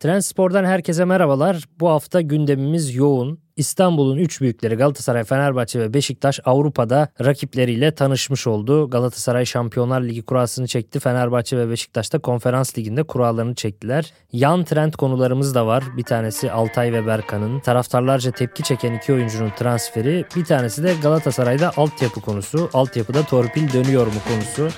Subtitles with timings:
[0.00, 1.64] Trendspor'dan herkese merhabalar.
[1.80, 3.38] Bu hafta gündemimiz yoğun.
[3.56, 8.90] İstanbul'un üç büyükleri Galatasaray, Fenerbahçe ve Beşiktaş Avrupa'da rakipleriyle tanışmış oldu.
[8.90, 11.00] Galatasaray Şampiyonlar Ligi kurasını çekti.
[11.00, 14.12] Fenerbahçe ve Beşiktaş da Konferans Ligi'nde kurallarını çektiler.
[14.32, 15.84] Yan trend konularımız da var.
[15.96, 20.24] Bir tanesi Altay ve Berkan'ın taraftarlarca tepki çeken iki oyuncunun transferi.
[20.36, 22.70] Bir tanesi de Galatasaray'da altyapı konusu.
[22.72, 24.68] Altyapıda torpil dönüyor mu konusu.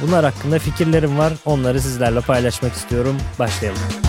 [0.00, 1.32] Bunlar hakkında fikirlerim var.
[1.44, 3.16] Onları sizlerle paylaşmak istiyorum.
[3.38, 4.05] Başlayalım.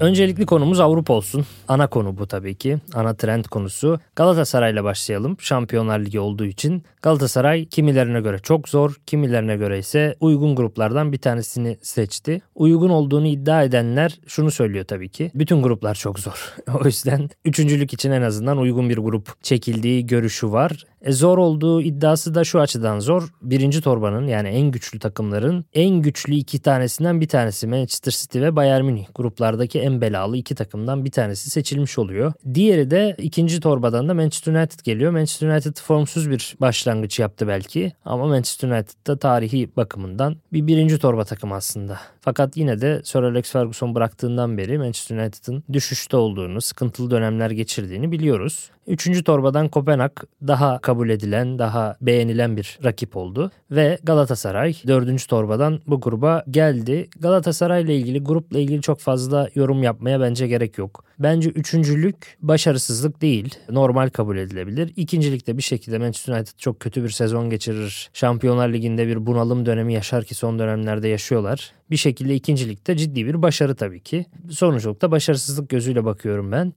[0.00, 1.46] Öncelikli konumuz Avrupa olsun.
[1.68, 2.78] Ana konu bu tabii ki.
[2.94, 4.00] Ana trend konusu.
[4.16, 5.36] Galatasaray'la başlayalım.
[5.40, 6.82] Şampiyonlar Ligi olduğu için.
[7.02, 12.42] Galatasaray kimilerine göre çok zor, kimilerine göre ise uygun gruplardan bir tanesini seçti.
[12.54, 15.30] Uygun olduğunu iddia edenler şunu söylüyor tabii ki.
[15.34, 16.54] Bütün gruplar çok zor.
[16.80, 20.84] o yüzden üçüncülük için en azından uygun bir grup çekildiği görüşü var.
[21.02, 23.28] E, zor olduğu iddiası da şu açıdan zor.
[23.42, 28.56] Birinci torbanın yani en güçlü takımların en güçlü iki tanesinden bir tanesi Manchester City ve
[28.56, 29.06] Bayern Münih.
[29.14, 32.32] Gruplardaki en belalı iki takımdan bir tanesi seçilmiş oluyor.
[32.54, 35.12] Diğeri de ikinci torbadan da Manchester United geliyor.
[35.12, 40.98] Manchester United formsuz bir başlangıç yaptı belki ama Manchester United da tarihi bakımından bir birinci
[40.98, 41.98] torba takım aslında.
[42.20, 48.12] Fakat yine de Sir Alex Ferguson bıraktığından beri Manchester United'ın düşüşte olduğunu, sıkıntılı dönemler geçirdiğini
[48.12, 48.70] biliyoruz.
[48.90, 50.12] Üçüncü torbadan Kopenhag
[50.46, 53.50] daha kabul edilen, daha beğenilen bir rakip oldu.
[53.70, 57.08] Ve Galatasaray dördüncü torbadan bu gruba geldi.
[57.20, 61.04] Galatasaray ile ilgili, grupla ilgili çok fazla yorum yapmaya bence gerek yok.
[61.18, 63.54] Bence üçüncülük başarısızlık değil.
[63.70, 64.92] Normal kabul edilebilir.
[64.96, 68.10] İkincilikte bir şekilde Manchester United çok kötü bir sezon geçirir.
[68.12, 71.72] Şampiyonlar Ligi'nde bir bunalım dönemi yaşar ki son dönemlerde yaşıyorlar.
[71.90, 74.26] Bir şekilde ikincilikte ciddi bir başarı tabii ki.
[74.50, 76.72] Sonuçta başarısızlık gözüyle bakıyorum ben.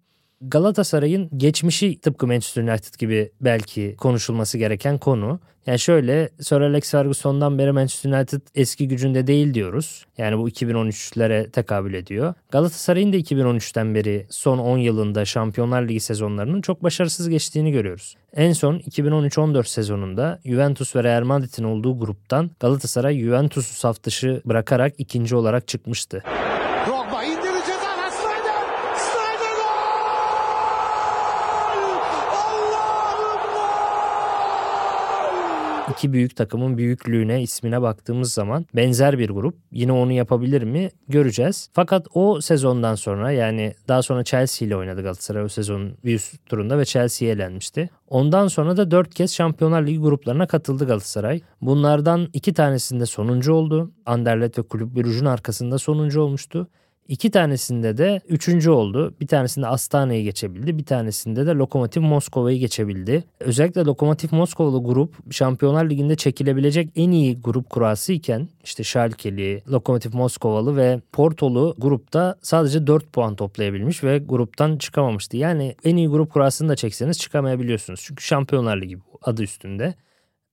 [0.48, 5.40] Galatasaray'ın geçmişi tıpkı Manchester United gibi belki konuşulması gereken konu.
[5.66, 10.06] Yani şöyle Sir Alex Ferguson'dan beri Manchester United eski gücünde değil diyoruz.
[10.18, 12.34] Yani bu 2013'lere tekabül ediyor.
[12.52, 18.16] Galatasaray'ın da 2013'ten beri son 10 yılında Şampiyonlar Ligi sezonlarının çok başarısız geçtiğini görüyoruz.
[18.34, 24.94] En son 2013-14 sezonunda Juventus ve Real Madrid'in olduğu gruptan Galatasaray Juventus'u saf dışı bırakarak
[24.98, 26.24] ikinci olarak çıkmıştı.
[35.92, 39.56] İki büyük takımın büyüklüğüne, ismine baktığımız zaman benzer bir grup.
[39.72, 41.70] Yine onu yapabilir mi göreceğiz.
[41.74, 46.46] Fakat o sezondan sonra yani daha sonra Chelsea ile oynadı Galatasaray o sezonun bir üst
[46.46, 47.90] turunda ve Chelsea'ye elenmişti.
[48.08, 51.42] Ondan sonra da dört kez Şampiyonlar Ligi gruplarına katıldı Galatasaray.
[51.62, 53.92] Bunlardan iki tanesinde sonuncu oldu.
[54.06, 56.68] Anderlet ve Kulüp Brugge'un arkasında sonuncu olmuştu.
[57.08, 59.14] İki tanesinde de üçüncü oldu.
[59.22, 60.78] Bir tanesinde Astana'yı geçebildi.
[60.78, 63.24] Bir tanesinde de Lokomotiv Moskova'yı geçebildi.
[63.40, 70.18] Özellikle Lokomotiv Moskovalı grup Şampiyonlar Ligi'nde çekilebilecek en iyi grup kurası iken işte Schalke'li, Lokomotiv
[70.18, 75.38] Moskovalı ve Portolu grupta sadece 4 puan toplayabilmiş ve gruptan çıkamamıştı.
[75.38, 78.02] Yani en iyi grup kurasını da çekseniz çıkamayabiliyorsunuz.
[78.04, 79.96] Çünkü Şampiyonlar Ligi adı üstünde.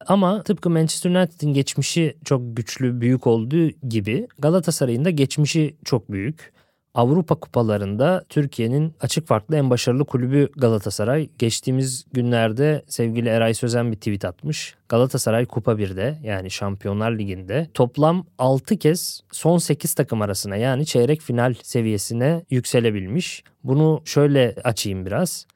[0.06, 6.52] Ama tıpkı Manchester United'in geçmişi çok güçlü, büyük olduğu gibi Galatasaray'ın da geçmişi çok büyük.
[6.94, 11.28] Avrupa kupalarında Türkiye'nin açık farklı en başarılı kulübü Galatasaray.
[11.38, 14.74] Geçtiğimiz günlerde sevgili Eray Sözen bir tweet atmış.
[14.88, 21.20] Galatasaray Kupa 1'de yani Şampiyonlar Ligi'nde toplam 6 kez son 8 takım arasına yani çeyrek
[21.20, 23.44] final seviyesine yükselebilmiş.
[23.64, 25.46] Bunu şöyle açayım biraz.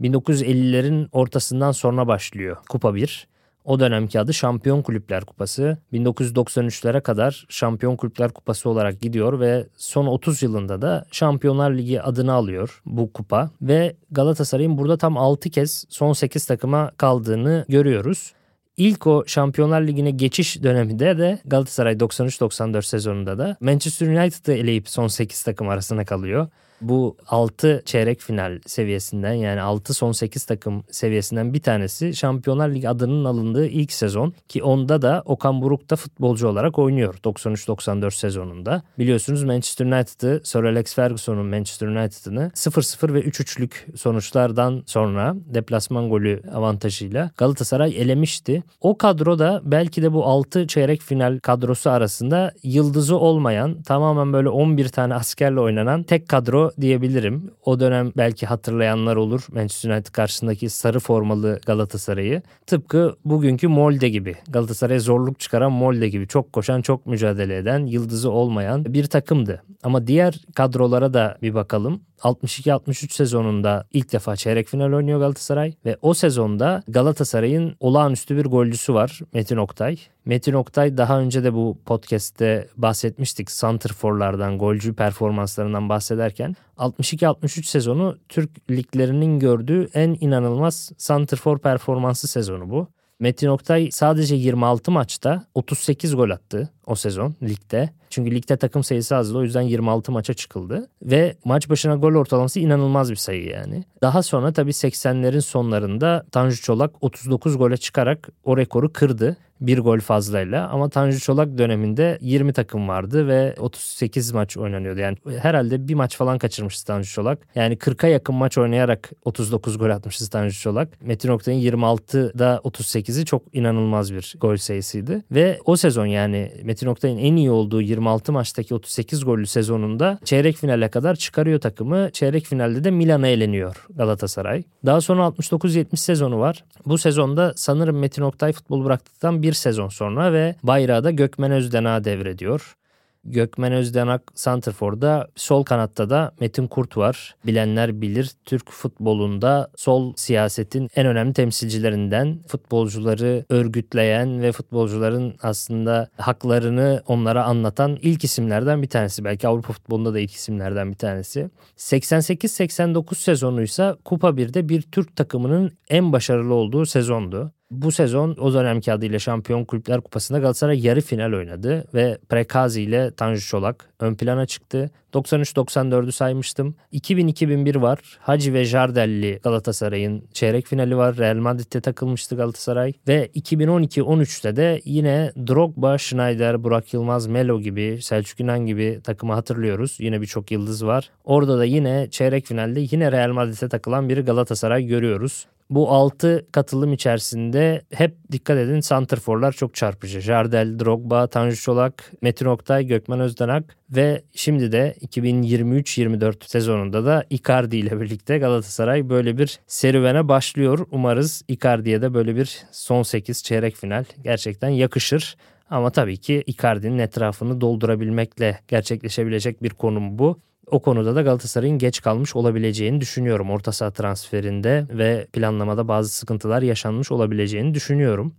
[0.00, 3.33] 1950'lerin ortasından sonra başlıyor Kupa 1.
[3.64, 5.78] O dönemki adı Şampiyon Kulüpler Kupası.
[5.92, 12.32] 1993'lere kadar Şampiyon Kulüpler Kupası olarak gidiyor ve son 30 yılında da Şampiyonlar Ligi adını
[12.32, 13.50] alıyor bu kupa.
[13.62, 18.32] Ve Galatasaray'ın burada tam 6 kez son 8 takıma kaldığını görüyoruz.
[18.76, 25.08] İlk o Şampiyonlar Ligi'ne geçiş döneminde de Galatasaray 93-94 sezonunda da Manchester United'ı eleyip son
[25.08, 26.48] 8 takım arasına kalıyor
[26.80, 32.88] bu 6 çeyrek final seviyesinden yani 6 son 8 takım seviyesinden bir tanesi Şampiyonlar Ligi
[32.88, 38.82] adının alındığı ilk sezon ki onda da Okan Buruk da futbolcu olarak oynuyor 93-94 sezonunda.
[38.98, 46.42] Biliyorsunuz Manchester United'ı Sir Alex Ferguson'un Manchester United'ını 0-0 ve 3-3'lük sonuçlardan sonra deplasman golü
[46.54, 48.62] avantajıyla Galatasaray elemişti.
[48.80, 54.48] O kadro da belki de bu 6 çeyrek final kadrosu arasında yıldızı olmayan tamamen böyle
[54.48, 57.50] 11 tane askerle oynanan tek kadro diyebilirim.
[57.64, 62.42] O dönem belki hatırlayanlar olur Manchester United karşısındaki sarı formalı Galatasaray'ı.
[62.66, 64.34] Tıpkı bugünkü Molde gibi.
[64.48, 66.28] Galatasaray'a zorluk çıkaran Molde gibi.
[66.28, 69.62] Çok koşan, çok mücadele eden, yıldızı olmayan bir takımdı.
[69.82, 72.00] Ama diğer kadrolara da bir bakalım.
[72.20, 78.94] 62-63 sezonunda ilk defa çeyrek final oynuyor Galatasaray ve o sezonda Galatasaray'ın olağanüstü bir golcüsü
[78.94, 79.98] var Metin Oktay.
[80.24, 88.70] Metin Oktay daha önce de bu podcast'te bahsetmiştik santrforlardan, golcü performanslarından bahsederken 62-63 sezonu Türk
[88.70, 92.88] liglerinin gördüğü en inanılmaz santrfor performansı sezonu bu.
[93.20, 97.90] Metin Oktay sadece 26 maçta 38 gol attı o sezon ligde.
[98.10, 100.88] Çünkü ligde takım sayısı azdı o yüzden 26 maça çıkıldı.
[101.02, 103.84] Ve maç başına gol ortalaması inanılmaz bir sayı yani.
[104.02, 109.98] Daha sonra tabii 80'lerin sonlarında Tanju Çolak 39 gole çıkarak o rekoru kırdı bir gol
[109.98, 115.00] fazlayla ama Tanju Çolak döneminde 20 takım vardı ve 38 maç oynanıyordu.
[115.00, 117.38] Yani herhalde bir maç falan kaçırmıştı Tanju Çolak.
[117.54, 121.02] Yani 40'a yakın maç oynayarak 39 gol atmıştı Tanju Çolak.
[121.02, 125.22] Metin Oktay'ın 26'da 38'i çok inanılmaz bir gol sayısıydı.
[125.30, 130.56] Ve o sezon yani Metin Oktay'ın en iyi olduğu 26 maçtaki 38 gollü sezonunda çeyrek
[130.56, 132.10] finale kadar çıkarıyor takımı.
[132.12, 134.62] Çeyrek finalde de Milan'a eleniyor Galatasaray.
[134.86, 136.64] Daha sonra 69-70 sezonu var.
[136.86, 142.04] Bu sezonda sanırım Metin Oktay futbol bıraktıktan bir sezon sonra ve bayrağı da Gökmen Özden'a
[142.04, 142.76] devrediyor.
[143.24, 147.34] Gökmen Özdenak Santrfor'da sol kanatta da Metin Kurt var.
[147.46, 157.02] Bilenler bilir Türk futbolunda sol siyasetin en önemli temsilcilerinden futbolcuları örgütleyen ve futbolcuların aslında haklarını
[157.06, 159.24] onlara anlatan ilk isimlerden bir tanesi.
[159.24, 161.50] Belki Avrupa futbolunda da ilk isimlerden bir tanesi.
[161.76, 167.52] 88-89 sezonuysa Kupa 1'de bir Türk takımının en başarılı olduğu sezondu.
[167.82, 173.10] Bu sezon o dönemki adıyla Şampiyon Kulüpler Kupası'nda Galatasaray yarı final oynadı ve Prekazi ile
[173.10, 174.90] Tanju Çolak ön plana çıktı.
[175.14, 176.74] 93-94'ü saymıştım.
[176.92, 177.98] 2000-2001 var.
[178.20, 181.16] Hacı ve Jardelli Galatasaray'ın çeyrek finali var.
[181.16, 182.92] Real Madrid'de takılmıştı Galatasaray.
[183.08, 189.96] Ve 2012-13'te de yine Drogba, Schneider, Burak Yılmaz, Melo gibi, Selçuk İnan gibi takımı hatırlıyoruz.
[190.00, 191.10] Yine birçok yıldız var.
[191.24, 195.46] Orada da yine çeyrek finalde yine Real Madrid'e takılan bir Galatasaray görüyoruz.
[195.70, 200.20] Bu 6 katılım içerisinde hep dikkat edin santrforlar çok çarpıcı.
[200.20, 207.76] Jardel, Drogba, Tanju Çolak, Metin Oktay, Gökmen Özdenak ve şimdi de 2023-24 sezonunda da Icardi
[207.76, 210.86] ile birlikte Galatasaray böyle bir serüvene başlıyor.
[210.90, 215.36] Umarız Icardi'ye de böyle bir son 8 çeyrek final gerçekten yakışır.
[215.70, 220.40] Ama tabii ki Icardi'nin etrafını doldurabilmekle gerçekleşebilecek bir konum bu.
[220.70, 223.50] O konuda da Galatasaray'ın geç kalmış olabileceğini düşünüyorum.
[223.50, 228.34] Orta saha transferinde ve planlamada bazı sıkıntılar yaşanmış olabileceğini düşünüyorum.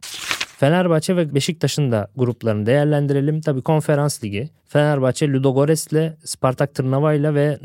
[0.58, 3.42] Fenerbahçe ve Beşiktaş'ın da gruplarını değerlendirelim.
[3.42, 4.50] Tabi konferans ligi.
[4.68, 7.60] Fenerbahçe Ludogorets ile Spartak Tırnava ile ve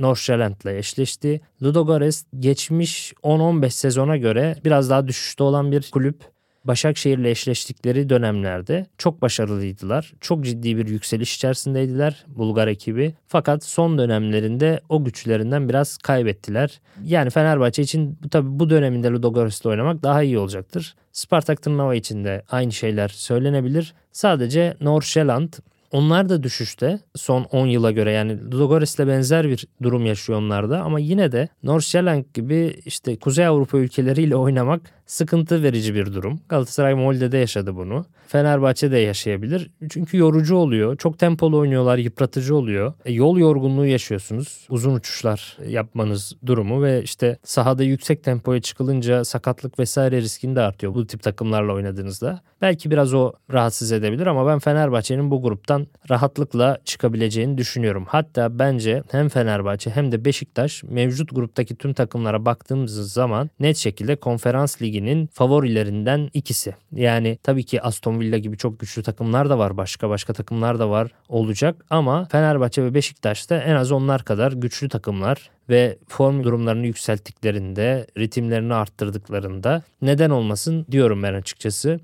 [0.65, 1.41] ile eşleşti.
[1.62, 6.39] Ludogorets geçmiş 10-15 sezona göre biraz daha düşüşte olan bir kulüp.
[6.65, 10.12] Başakşehir'le eşleştikleri dönemlerde çok başarılıydılar.
[10.21, 13.15] Çok ciddi bir yükseliş içerisindeydiler Bulgar ekibi.
[13.27, 16.81] Fakat son dönemlerinde o güçlerinden biraz kaybettiler.
[17.05, 20.95] Yani Fenerbahçe için tabii bu döneminde Ludogorets'te oynamak daha iyi olacaktır.
[21.12, 23.95] Spartak Tırnava için de aynı şeyler söylenebilir.
[24.12, 25.52] Sadece Nordsjælland
[25.93, 30.81] onlar da düşüşte son 10 yıla göre yani Ludogorets'le benzer bir durum yaşıyor onlar da
[30.81, 36.40] ama yine de Nordsjælland gibi işte Kuzey Avrupa ülkeleriyle oynamak sıkıntı verici bir durum.
[36.49, 38.05] Galatasaray Molde'de yaşadı bunu.
[38.29, 39.71] Fenerbahçe de yaşayabilir.
[39.90, 40.97] Çünkü yorucu oluyor.
[40.97, 42.93] Çok tempolu oynuyorlar, yıpratıcı oluyor.
[43.05, 44.67] E, yol yorgunluğu yaşıyorsunuz.
[44.69, 50.95] Uzun uçuşlar yapmanız durumu ve işte sahada yüksek tempoya çıkılınca sakatlık vesaire riskin de artıyor
[50.95, 52.40] bu tip takımlarla oynadığınızda.
[52.62, 58.05] Belki biraz o rahatsız edebilir ama ben Fenerbahçe'nin bu gruptan rahatlıkla çıkabileceğini düşünüyorum.
[58.09, 64.17] Hatta bence hem Fenerbahçe hem de Beşiktaş mevcut gruptaki tüm takımlara baktığımız zaman net şekilde
[64.17, 66.75] konferans ligi liginin favorilerinden ikisi.
[66.92, 69.76] Yani tabii ki Aston Villa gibi çok güçlü takımlar da var.
[69.76, 71.85] Başka başka takımlar da var olacak.
[71.90, 78.07] Ama Fenerbahçe ve Beşiktaş da en az onlar kadar güçlü takımlar ve form durumlarını yükselttiklerinde,
[78.19, 82.00] ritimlerini arttırdıklarında neden olmasın diyorum ben açıkçası.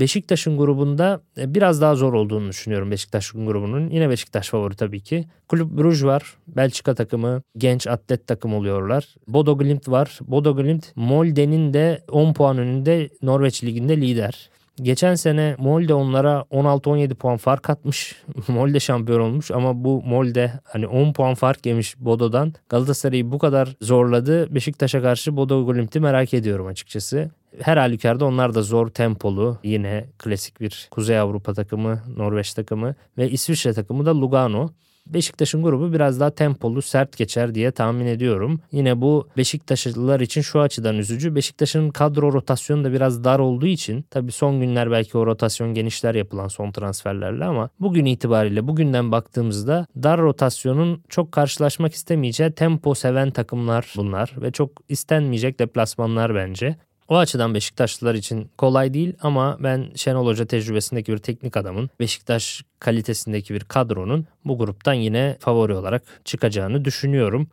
[0.00, 3.90] Beşiktaş'ın grubunda e, biraz daha zor olduğunu düşünüyorum Beşiktaş'ın grubunun.
[3.90, 5.24] Yine Beşiktaş favori tabii ki.
[5.48, 6.36] Kulüp Bruj var.
[6.48, 7.42] Belçika takımı.
[7.56, 9.14] Genç atlet takım oluyorlar.
[9.28, 10.18] Bodo Glimt var.
[10.26, 14.50] Bodo Glimt Molde'nin de 10 puan önünde Norveç Ligi'nde lider.
[14.82, 18.16] Geçen sene Molde onlara 16-17 puan fark atmış.
[18.48, 22.52] Molde şampiyon olmuş ama bu Molde hani 10 puan fark yemiş Bodo'dan.
[22.68, 24.54] Galatasaray'ı bu kadar zorladı.
[24.54, 27.30] Beşiktaş'a karşı Bodo Glimt'i merak ediyorum açıkçası.
[27.60, 29.58] Her halükarda onlar da zor tempolu.
[29.64, 34.68] Yine klasik bir Kuzey Avrupa takımı, Norveç takımı ve İsviçre takımı da Lugano.
[35.06, 38.60] Beşiktaş'ın grubu biraz daha tempolu, sert geçer diye tahmin ediyorum.
[38.72, 41.34] Yine bu Beşiktaşlılar için şu açıdan üzücü.
[41.34, 46.14] Beşiktaş'ın kadro rotasyonu da biraz dar olduğu için tabii son günler belki o rotasyon genişler
[46.14, 53.30] yapılan son transferlerle ama bugün itibariyle bugünden baktığımızda dar rotasyonun çok karşılaşmak istemeyeceği tempo seven
[53.30, 56.76] takımlar bunlar ve çok istenmeyecek deplasmanlar bence.
[57.08, 62.62] O açıdan Beşiktaşlılar için kolay değil ama ben Şenol Hoca tecrübesindeki bir teknik adamın Beşiktaş
[62.80, 67.48] kalitesindeki bir kadronun bu gruptan yine favori olarak çıkacağını düşünüyorum.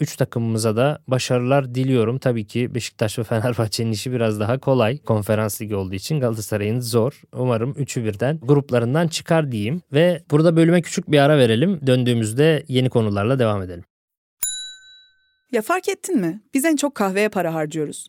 [0.00, 2.18] Üç takımımıza da başarılar diliyorum.
[2.18, 4.98] Tabii ki Beşiktaş ve Fenerbahçe'nin işi biraz daha kolay.
[4.98, 7.22] Konferans ligi olduğu için Galatasaray'ın zor.
[7.32, 9.82] Umarım üçü birden gruplarından çıkar diyeyim.
[9.92, 11.80] Ve burada bölüme küçük bir ara verelim.
[11.86, 13.84] Döndüğümüzde yeni konularla devam edelim.
[15.52, 16.42] Ya fark ettin mi?
[16.54, 18.08] Biz en çok kahveye para harcıyoruz.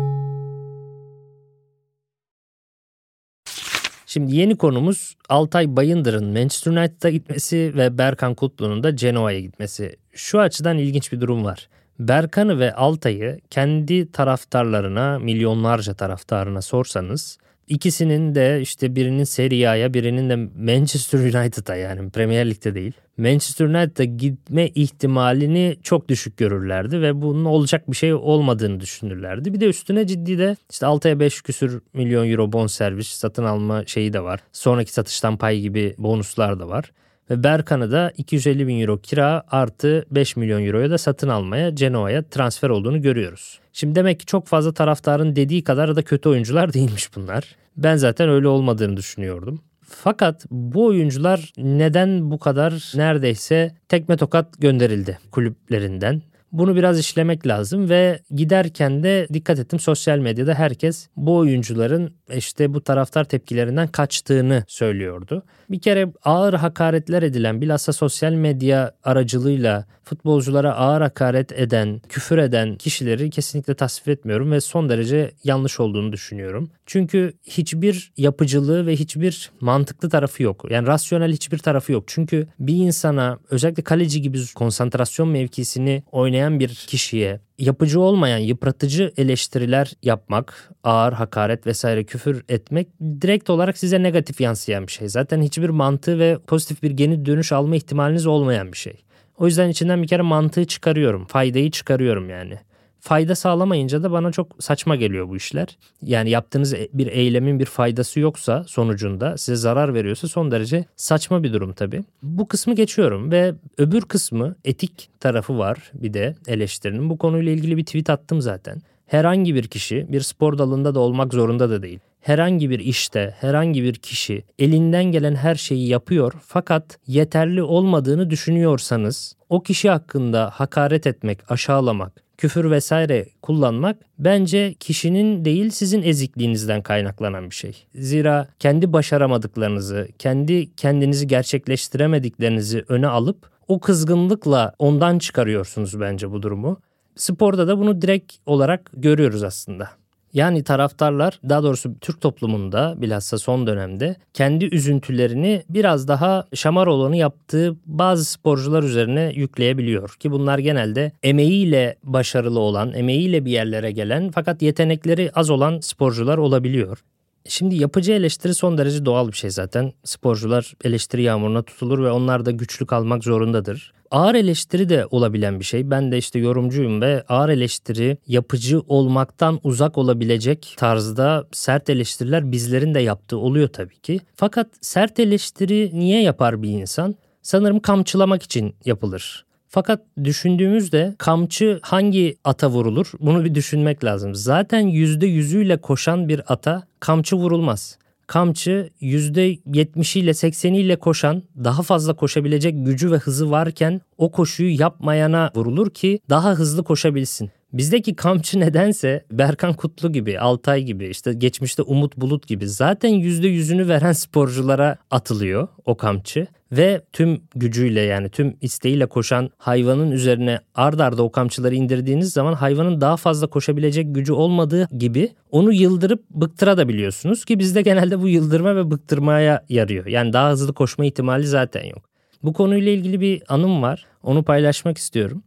[4.13, 9.95] Şimdi yeni konumuz Altay Bayındır'ın Manchester United'a gitmesi ve Berkan Kutlu'nun da Genoa'ya gitmesi.
[10.13, 11.69] Şu açıdan ilginç bir durum var.
[11.99, 17.37] Berkan'ı ve Altay'ı kendi taraftarlarına, milyonlarca taraftarına sorsanız
[17.71, 22.93] İkisinin de işte birinin Serie A'ya birinin de Manchester United'a yani Premier Lig'de değil.
[23.17, 29.53] Manchester United'a gitme ihtimalini çok düşük görürlerdi ve bunun olacak bir şey olmadığını düşünürlerdi.
[29.53, 33.85] Bir de üstüne ciddi de işte 6'ya 5 küsür milyon euro bon servis satın alma
[33.85, 34.39] şeyi de var.
[34.51, 36.91] Sonraki satıştan pay gibi bonuslar da var.
[37.31, 42.23] Ve Berkan'ı da 250 bin euro kira artı 5 milyon euroya da satın almaya Genoa'ya
[42.23, 43.59] transfer olduğunu görüyoruz.
[43.73, 47.55] Şimdi demek ki çok fazla taraftarın dediği kadar da kötü oyuncular değilmiş bunlar.
[47.77, 49.61] Ben zaten öyle olmadığını düşünüyordum.
[49.81, 56.21] Fakat bu oyuncular neden bu kadar neredeyse tekme tokat gönderildi kulüplerinden?
[56.51, 62.73] Bunu biraz işlemek lazım ve giderken de dikkat ettim sosyal medyada herkes bu oyuncuların işte
[62.73, 65.43] bu taraftar tepkilerinden kaçtığını söylüyordu.
[65.69, 72.75] Bir kere ağır hakaretler edilen bilhassa sosyal medya aracılığıyla futbolculara ağır hakaret eden, küfür eden
[72.75, 76.71] kişileri kesinlikle tasvip etmiyorum ve son derece yanlış olduğunu düşünüyorum.
[76.85, 80.65] Çünkü hiçbir yapıcılığı ve hiçbir mantıklı tarafı yok.
[80.69, 82.03] Yani rasyonel hiçbir tarafı yok.
[82.07, 89.93] Çünkü bir insana özellikle kaleci gibi konsantrasyon mevkisini oynayan bir kişiye yapıcı olmayan yıpratıcı eleştiriler
[90.03, 92.87] yapmak, ağır hakaret vesaire küfür etmek
[93.21, 95.09] direkt olarak size negatif yansıyan bir şey.
[95.09, 99.03] Zaten hiçbir mantığı ve pozitif bir geri dönüş alma ihtimaliniz olmayan bir şey.
[99.37, 102.59] O yüzden içinden bir kere mantığı çıkarıyorum, faydayı çıkarıyorum yani
[103.01, 105.77] fayda sağlamayınca da bana çok saçma geliyor bu işler.
[106.01, 111.43] Yani yaptığınız e, bir eylemin bir faydası yoksa sonucunda size zarar veriyorsa son derece saçma
[111.43, 112.03] bir durum tabii.
[112.23, 117.09] Bu kısmı geçiyorum ve öbür kısmı etik tarafı var bir de eleştirinin.
[117.09, 118.81] Bu konuyla ilgili bir tweet attım zaten.
[119.05, 121.99] Herhangi bir kişi bir spor dalında da olmak zorunda da değil.
[122.21, 129.35] Herhangi bir işte, herhangi bir kişi elinden gelen her şeyi yapıyor fakat yeterli olmadığını düşünüyorsanız
[129.49, 137.49] o kişi hakkında hakaret etmek, aşağılamak, küfür vesaire kullanmak bence kişinin değil sizin ezikliğinizden kaynaklanan
[137.49, 137.87] bir şey.
[137.95, 146.81] Zira kendi başaramadıklarınızı, kendi kendinizi gerçekleştiremediklerinizi öne alıp o kızgınlıkla ondan çıkarıyorsunuz bence bu durumu.
[147.15, 150.00] Sporda da bunu direkt olarak görüyoruz aslında.
[150.33, 157.75] Yani taraftarlar daha doğrusu Türk toplumunda bilhassa son dönemde kendi üzüntülerini biraz daha Şamaroğlu'nun yaptığı
[157.85, 160.09] bazı sporcular üzerine yükleyebiliyor.
[160.19, 166.37] Ki bunlar genelde emeğiyle başarılı olan, emeğiyle bir yerlere gelen fakat yetenekleri az olan sporcular
[166.37, 167.03] olabiliyor.
[167.47, 169.93] Şimdi yapıcı eleştiri son derece doğal bir şey zaten.
[170.03, 173.93] Sporcular eleştiri yağmuruna tutulur ve onlar da güçlü kalmak zorundadır.
[174.11, 175.91] Ağır eleştiri de olabilen bir şey.
[175.91, 182.93] Ben de işte yorumcuyum ve ağır eleştiri yapıcı olmaktan uzak olabilecek tarzda sert eleştiriler bizlerin
[182.93, 184.19] de yaptığı oluyor tabii ki.
[184.35, 187.15] Fakat sert eleştiri niye yapar bir insan?
[187.41, 189.45] Sanırım kamçılamak için yapılır.
[189.67, 193.11] Fakat düşündüğümüzde kamçı hangi ata vurulur?
[193.19, 194.35] Bunu bir düşünmek lazım.
[194.35, 197.97] Zaten %100'üyle koşan bir ata kamçı vurulmaz.
[198.31, 205.89] Kamçı %70'iyle 80'iyle koşan daha fazla koşabilecek gücü ve hızı varken o koşuyu yapmayana vurulur
[205.89, 207.51] ki daha hızlı koşabilsin.
[207.73, 213.87] Bizdeki kamçı nedense Berkan Kutlu gibi, Altay gibi, işte geçmişte Umut Bulut gibi zaten %100'ünü
[213.87, 216.47] veren sporculara atılıyor o kamçı.
[216.71, 222.53] Ve tüm gücüyle yani tüm isteğiyle koşan hayvanın üzerine ard arda o kamçıları indirdiğiniz zaman
[222.53, 228.75] hayvanın daha fazla koşabilecek gücü olmadığı gibi onu yıldırıp bıktırabiliyorsunuz ki bizde genelde bu yıldırma
[228.75, 230.05] ve bıktırmaya yarıyor.
[230.05, 232.09] Yani daha hızlı koşma ihtimali zaten yok.
[232.43, 234.05] Bu konuyla ilgili bir anım var.
[234.23, 235.43] Onu paylaşmak istiyorum.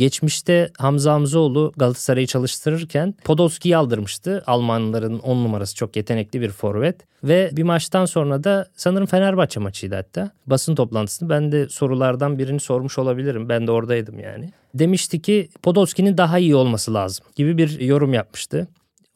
[0.00, 4.42] Geçmişte Hamza Hamzoğlu Galatasaray'ı çalıştırırken Podolski'yi aldırmıştı.
[4.46, 6.96] Almanların 10 numarası çok yetenekli bir forvet.
[7.24, 10.30] Ve bir maçtan sonra da sanırım Fenerbahçe maçıydı hatta.
[10.46, 13.48] Basın toplantısını ben de sorulardan birini sormuş olabilirim.
[13.48, 14.50] Ben de oradaydım yani.
[14.74, 18.68] Demişti ki Podolski'nin daha iyi olması lazım gibi bir yorum yapmıştı.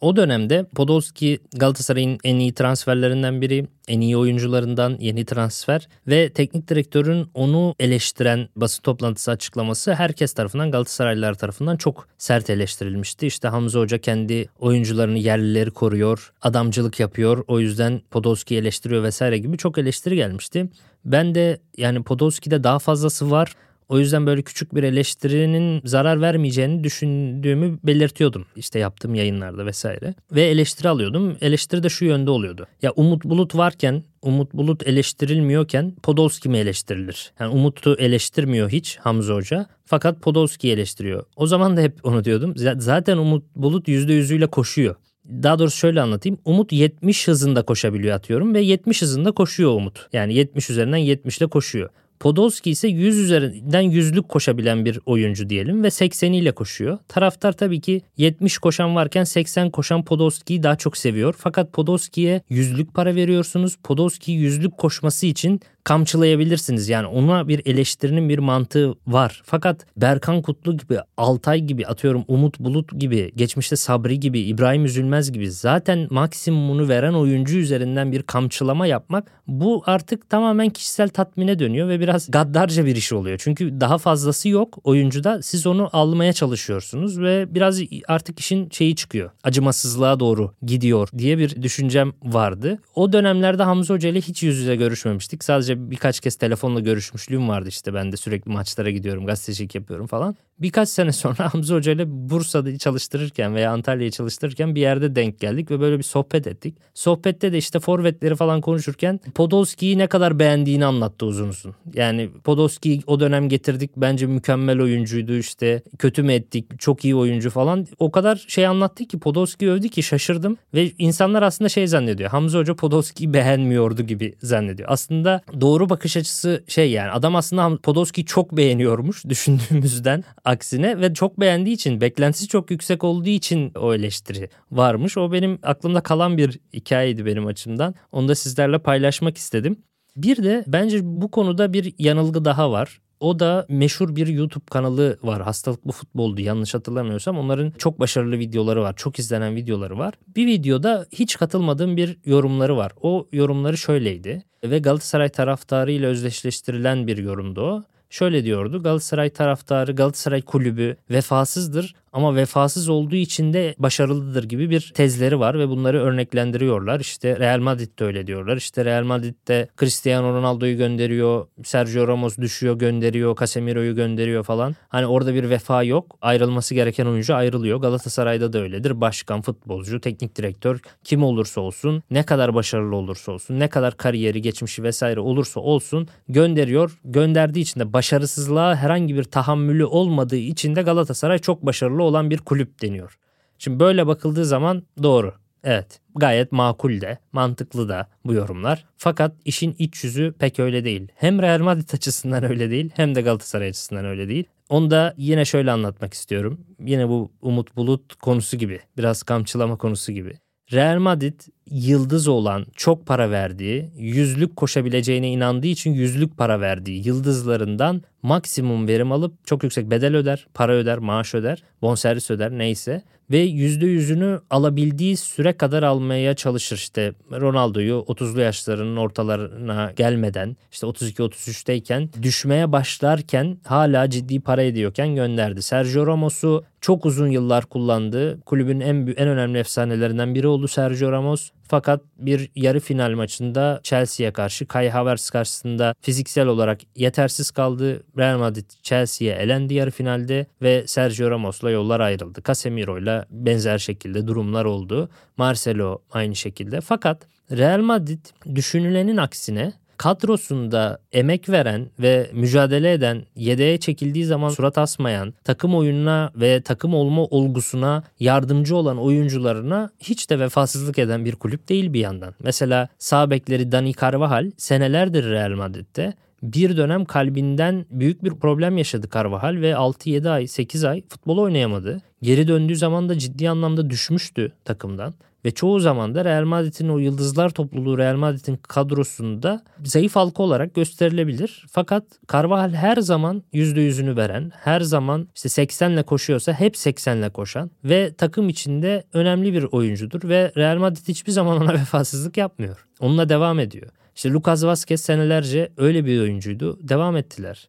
[0.05, 6.69] O dönemde Podolski Galatasaray'ın en iyi transferlerinden biri, en iyi oyuncularından yeni transfer ve teknik
[6.69, 13.27] direktörün onu eleştiren basın toplantısı açıklaması herkes tarafından Galatasaraylılar tarafından çok sert eleştirilmişti.
[13.27, 17.45] İşte Hamza Hoca kendi oyuncularını yerlileri koruyor, adamcılık yapıyor.
[17.49, 20.69] O yüzden Podolski eleştiriyor vesaire gibi çok eleştiri gelmişti.
[21.05, 23.55] Ben de yani Podolski'de daha fazlası var
[23.89, 28.47] o yüzden böyle küçük bir eleştirinin zarar vermeyeceğini düşündüğümü belirtiyordum.
[28.57, 30.15] İşte yaptığım yayınlarda vesaire.
[30.33, 31.37] Ve eleştiri alıyordum.
[31.41, 32.67] Eleştiri de şu yönde oluyordu.
[32.83, 37.33] Ya Umut Bulut varken Umut Bulut eleştirilmiyorken Podolski mi eleştirilir?
[37.41, 39.67] Yani Umut'u eleştirmiyor hiç Hamza Hoca.
[39.85, 41.25] Fakat Podolski eleştiriyor.
[41.37, 42.55] O zaman da hep onu diyordum.
[42.79, 44.95] Zaten Umut Bulut %100'üyle koşuyor.
[45.29, 46.39] Daha doğrusu şöyle anlatayım.
[46.45, 50.09] Umut 70 hızında koşabiliyor atıyorum ve 70 hızında koşuyor Umut.
[50.13, 51.91] Yani 70 üzerinden 70 ile koşuyor.
[52.25, 56.99] Podolski ise 100 üzerinden yüzlük koşabilen bir oyuncu diyelim ve 80 ile koşuyor.
[57.09, 61.35] Taraftar tabii ki 70 koşan varken 80 koşan Podolski'yi daha çok seviyor.
[61.39, 63.77] Fakat Podolski'ye yüzlük para veriyorsunuz.
[63.83, 66.89] Podolski yüzlük koşması için kamçılayabilirsiniz.
[66.89, 69.43] Yani ona bir eleştirinin bir mantığı var.
[69.45, 75.33] Fakat Berkan Kutlu gibi, Altay gibi atıyorum Umut Bulut gibi, geçmişte Sabri gibi, İbrahim Üzülmez
[75.33, 81.89] gibi zaten maksimumunu veren oyuncu üzerinden bir kamçılama yapmak bu artık tamamen kişisel tatmine dönüyor
[81.89, 83.39] ve biraz gaddarca bir iş oluyor.
[83.43, 85.43] Çünkü daha fazlası yok oyuncuda.
[85.43, 89.31] Siz onu almaya çalışıyorsunuz ve biraz artık işin şeyi çıkıyor.
[89.45, 92.79] Acımasızlığa doğru gidiyor diye bir düşüncem vardı.
[92.95, 95.45] O dönemlerde Hamza Hoca ile hiç yüz yüze görüşmemiştik.
[95.45, 97.95] Sadece birkaç kez telefonla görüşmüşlüğüm vardı işte.
[97.95, 100.37] Ben de sürekli maçlara gidiyorum, gazetecilik yapıyorum falan.
[100.59, 105.71] Birkaç sene sonra Hamza Hoca ile Bursa'da çalıştırırken veya Antalya'yı çalıştırırken bir yerde denk geldik
[105.71, 106.77] ve böyle bir sohbet ettik.
[106.95, 111.75] Sohbette de işte forvetleri falan konuşurken Podolski'yi ne kadar beğendiğini anlattı uzun uzun.
[111.95, 117.51] Yani Podolski'yi o dönem getirdik bence mükemmel oyuncuydu işte kötü mü ettik çok iyi oyuncu
[117.51, 117.87] falan.
[117.99, 122.31] O kadar şey anlattı ki Podolski övdü ki şaşırdım ve insanlar aslında şey zannediyor.
[122.31, 124.89] Hamza Hoca Podolski'yi beğenmiyordu gibi zannediyor.
[124.93, 131.41] Aslında doğru bakış açısı şey yani adam aslında Podolski'yi çok beğeniyormuş düşündüğümüzden aksine ve çok
[131.41, 135.19] beğendiği için beklentisi çok yüksek olduğu için o eleştiri varmış.
[135.19, 137.95] O benim aklımda kalan bir hikayeydi benim açımdan.
[138.13, 139.77] Onu da sizlerle paylaşmak istedim.
[140.17, 143.01] Bir de bence bu konuda bir yanılgı daha var.
[143.21, 145.43] O da meşhur bir YouTube kanalı var.
[145.43, 147.39] Hastalıklı futboldu yanlış hatırlamıyorsam.
[147.39, 148.97] Onların çok başarılı videoları var.
[148.97, 150.15] Çok izlenen videoları var.
[150.37, 152.93] Bir videoda hiç katılmadığım bir yorumları var.
[153.01, 154.45] O yorumları şöyleydi.
[154.65, 157.83] Ve Galatasaray taraftarı ile özdeşleştirilen bir yorumdu o.
[158.15, 164.93] Şöyle diyordu Galatasaray taraftarı Galatasaray kulübü vefasızdır ama vefasız olduğu için de başarılıdır gibi bir
[164.95, 167.01] tezleri var ve bunları örneklendiriyorlar.
[167.01, 168.57] İşte Real Madrid de öyle diyorlar.
[168.57, 174.77] İşte Real Madrid de Cristiano Ronaldo'yu gönderiyor, Sergio Ramos düşüyor gönderiyor, Casemiro'yu gönderiyor falan.
[174.89, 176.19] Hani orada bir vefa yok.
[176.23, 177.81] Ayrılması gereken oyuncu ayrılıyor.
[177.81, 179.01] Galatasaray'da da öyledir.
[179.01, 184.43] Başkan, futbolcu, teknik direktör kim olursa olsun, ne kadar başarılı olursa olsun, ne kadar kariyeri,
[184.43, 186.99] geçmişi vesaire olursa olsun gönderiyor.
[187.05, 192.39] Gönderdiği için de başarısızlığa herhangi bir tahammülü olmadığı için de Galatasaray çok başarılı olan bir
[192.39, 193.19] kulüp deniyor.
[193.59, 195.35] Şimdi böyle bakıldığı zaman doğru.
[195.63, 198.85] Evet gayet makul de mantıklı da bu yorumlar.
[198.97, 201.09] Fakat işin iç yüzü pek öyle değil.
[201.15, 204.45] Hem Real Madrid açısından öyle değil hem de Galatasaray açısından öyle değil.
[204.69, 206.61] Onu da yine şöyle anlatmak istiyorum.
[206.81, 210.33] Yine bu Umut Bulut konusu gibi biraz kamçılama konusu gibi.
[210.73, 218.03] Real Madrid yıldız olan çok para verdiği, yüzlük koşabileceğine inandığı için yüzlük para verdiği yıldızlarından
[218.23, 223.39] maksimum verim alıp çok yüksek bedel öder, para öder, maaş öder, bonservis öder neyse ve
[223.39, 226.77] yüzde yüzünü alabildiği süre kadar almaya çalışır.
[226.77, 235.63] İşte Ronaldo'yu 30'lu yaşlarının ortalarına gelmeden işte 32-33'teyken düşmeye başlarken hala ciddi para ediyorken gönderdi.
[235.63, 238.41] Sergio Ramos'u çok uzun yıllar kullandı.
[238.41, 241.51] Kulübün en en önemli efsanelerinden biri oldu Sergio Ramos.
[241.69, 248.03] Fakat bir yarı final maçında Chelsea'ye karşı Kai Havertz karşısında fiziksel olarak yetersiz kaldı.
[248.19, 252.43] Real Madrid Chelsea'ye elendi yarı finalde ve Sergio Ramos'la yollar ayrıldı.
[252.47, 255.09] Casemiro'yla benzer şekilde durumlar oldu.
[255.37, 256.81] Marcelo aynı şekilde.
[256.81, 264.79] Fakat Real Madrid düşünülenin aksine kadrosunda emek veren ve mücadele eden, yedeğe çekildiği zaman surat
[264.79, 271.35] asmayan, takım oyununa ve takım olma olgusuna yardımcı olan oyuncularına hiç de vefasızlık eden bir
[271.35, 272.35] kulüp değil bir yandan.
[272.43, 276.15] Mesela sağ bekleri Dani Carvajal senelerdir Real Madrid'de
[276.53, 282.03] bir dönem kalbinden büyük bir problem yaşadı Carvajal ve 6-7 ay 8 ay futbol oynayamadı.
[282.23, 285.15] Geri döndüğü zaman da ciddi anlamda düşmüştü takımdan.
[285.45, 290.75] Ve çoğu zaman da Real Madrid'in o yıldızlar topluluğu Real Madrid'in kadrosunda zayıf halka olarak
[290.75, 291.65] gösterilebilir.
[291.71, 297.31] Fakat Carvajal her zaman %100'ünü veren, her zaman işte 80 ile koşuyorsa hep 80 ile
[297.31, 302.87] koşan ve takım içinde önemli bir oyuncudur ve Real Madrid hiçbir zaman ona vefasızlık yapmıyor.
[303.01, 303.91] Onunla devam ediyor.
[304.17, 306.89] İşte Lucas Vazquez senelerce öyle bir oyuncuydu.
[306.89, 307.69] Devam ettiler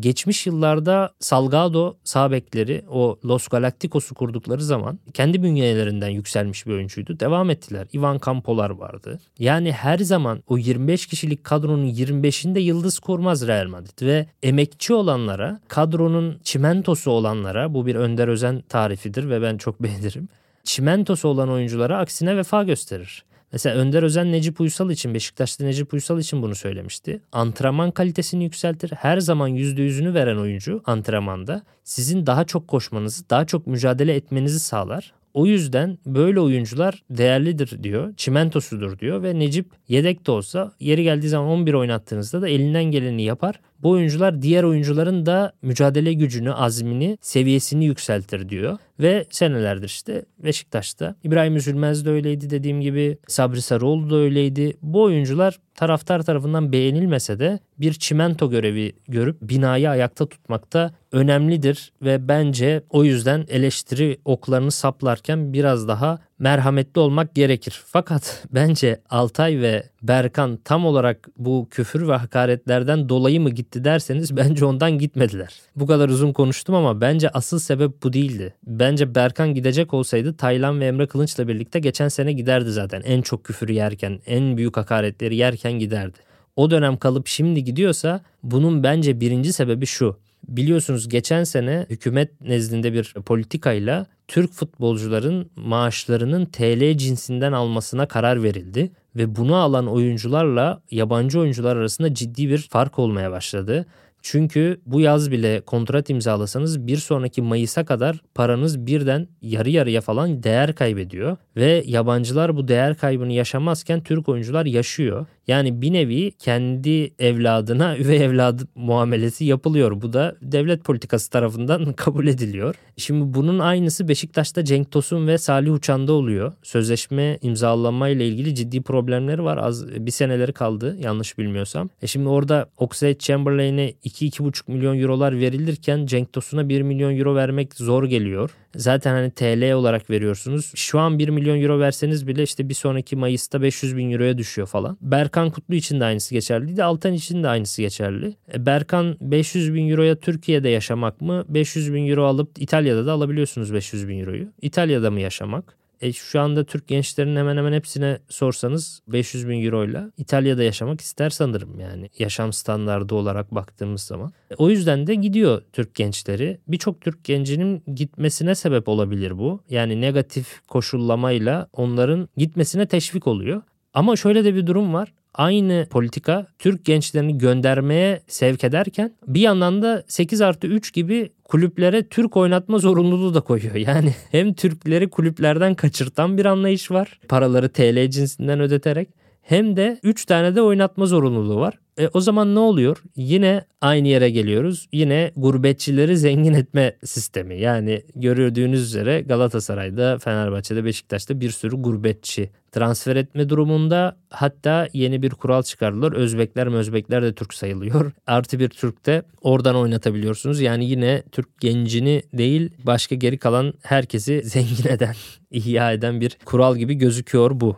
[0.00, 7.20] geçmiş yıllarda Salgado sağ bekleri o Los Galacticos'u kurdukları zaman kendi bünyelerinden yükselmiş bir oyuncuydu.
[7.20, 7.86] Devam ettiler.
[7.94, 9.20] Ivan Campolar vardı.
[9.38, 15.60] Yani her zaman o 25 kişilik kadronun 25'inde yıldız kurmaz Real Madrid ve emekçi olanlara,
[15.68, 20.28] kadronun çimentosu olanlara bu bir Önder Özen tarifidir ve ben çok beğenirim.
[20.64, 23.24] Çimentosu olan oyunculara aksine vefa gösterir.
[23.52, 27.20] Mesela Önder Özen Necip Uysal için Beşiktaş'ta Necip Uysal için bunu söylemişti.
[27.32, 28.90] Antrenman kalitesini yükseltir.
[28.90, 35.12] Her zaman %100'ünü veren oyuncu antrenmanda sizin daha çok koşmanızı, daha çok mücadele etmenizi sağlar.
[35.34, 38.14] O yüzden böyle oyuncular değerlidir diyor.
[38.16, 43.22] Çimentosudur diyor ve Necip yedek de olsa yeri geldiği zaman 11 oynattığınızda da elinden geleni
[43.22, 43.60] yapar.
[43.82, 48.78] Bu oyuncular diğer oyuncuların da mücadele gücünü, azmini, seviyesini yükseltir diyor.
[49.00, 54.76] Ve senelerdir işte Beşiktaş'ta İbrahim Üzülmez de öyleydi dediğim gibi Sabri Sarıoğlu da öyleydi.
[54.82, 62.28] Bu oyuncular taraftar tarafından beğenilmese de bir çimento görevi görüp binayı ayakta tutmakta önemlidir ve
[62.28, 67.82] bence o yüzden eleştiri oklarını saplarken biraz daha merhametli olmak gerekir.
[67.86, 74.36] Fakat bence Altay ve Berkan tam olarak bu küfür ve hakaretlerden dolayı mı gitti derseniz
[74.36, 75.60] bence ondan gitmediler.
[75.76, 78.54] Bu kadar uzun konuştum ama bence asıl sebep bu değildi.
[78.66, 83.02] Bence Berkan gidecek olsaydı Taylan ve Emre Kılınç'la birlikte geçen sene giderdi zaten.
[83.04, 86.18] En çok küfür yerken, en büyük hakaretleri yerken giderdi.
[86.56, 90.16] O dönem kalıp şimdi gidiyorsa bunun bence birinci sebebi şu.
[90.48, 98.90] Biliyorsunuz geçen sene hükümet nezdinde bir politikayla Türk futbolcuların maaşlarının TL cinsinden almasına karar verildi
[99.16, 103.86] ve bunu alan oyuncularla yabancı oyuncular arasında ciddi bir fark olmaya başladı.
[104.22, 110.42] Çünkü bu yaz bile kontrat imzalasanız bir sonraki Mayıs'a kadar paranız birden yarı yarıya falan
[110.42, 111.36] değer kaybediyor.
[111.56, 115.26] Ve yabancılar bu değer kaybını yaşamazken Türk oyuncular yaşıyor.
[115.46, 120.00] Yani bir nevi kendi evladına üvey evladı muamelesi yapılıyor.
[120.00, 122.74] Bu da devlet politikası tarafından kabul ediliyor.
[122.96, 126.52] Şimdi bunun aynısı Beşiktaş'ta Cenk Tosun ve Salih Uçan'da oluyor.
[126.62, 129.56] Sözleşme imzalanma ile ilgili ciddi problemleri var.
[129.56, 131.90] Az bir seneleri kaldı yanlış bilmiyorsam.
[132.02, 137.74] E şimdi orada Oxlade Chamberlain'e 2-2,5 milyon eurolar verilirken Cenk Tosun'a 1 milyon euro vermek
[137.74, 138.50] zor geliyor.
[138.76, 140.72] Zaten hani TL olarak veriyorsunuz.
[140.74, 144.68] Şu an 1 milyon euro verseniz bile işte bir sonraki Mayıs'ta 500 bin euroya düşüyor
[144.68, 144.98] falan.
[145.00, 146.84] Berkan Kutlu için de aynısı geçerliydi.
[146.84, 148.36] Altan için de aynısı geçerli.
[148.54, 151.44] E Berkan 500 bin euroya Türkiye'de yaşamak mı?
[151.48, 154.48] 500 bin euro alıp İtalya'da da alabiliyorsunuz 500 bin euroyu.
[154.62, 155.76] İtalya'da mı yaşamak?
[156.00, 161.00] E şu anda Türk gençlerinin hemen hemen hepsine sorsanız 500 bin euro ile İtalya'da yaşamak
[161.00, 164.32] ister sanırım yani yaşam standardı olarak baktığımız zaman.
[164.50, 166.60] E, o yüzden de gidiyor Türk gençleri.
[166.68, 169.60] Birçok Türk gencinin gitmesine sebep olabilir bu.
[169.70, 173.62] Yani negatif koşullamayla onların gitmesine teşvik oluyor.
[173.94, 175.12] Ama şöyle de bir durum var.
[175.36, 182.08] Aynı politika Türk gençlerini göndermeye sevk ederken bir yandan da 8 artı 3 gibi kulüplere
[182.08, 183.74] Türk oynatma zorunluluğu da koyuyor.
[183.74, 187.20] Yani hem Türkleri kulüplerden kaçırtan bir anlayış var.
[187.28, 189.08] Paraları TL cinsinden ödeterek
[189.46, 191.78] hem de 3 tane de oynatma zorunluluğu var.
[191.98, 193.02] E, o zaman ne oluyor?
[193.16, 194.88] Yine aynı yere geliyoruz.
[194.92, 197.60] Yine gurbetçileri zengin etme sistemi.
[197.60, 205.30] Yani gördüğünüz üzere Galatasaray'da, Fenerbahçe'de, Beşiktaş'ta bir sürü gurbetçi transfer etme durumunda hatta yeni bir
[205.30, 206.12] kural çıkardılar.
[206.12, 208.12] Özbekler Özbekler de Türk sayılıyor.
[208.26, 210.60] Artı bir Türk de oradan oynatabiliyorsunuz.
[210.60, 215.14] Yani yine Türk gencini değil başka geri kalan herkesi zengin eden,
[215.50, 217.76] ihya eden bir kural gibi gözüküyor bu.